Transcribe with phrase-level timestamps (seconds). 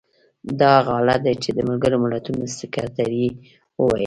[0.59, 3.29] دا هغه حالت دی چې د ملګرو ملتونو سکتر یې
[3.79, 3.99] وویل.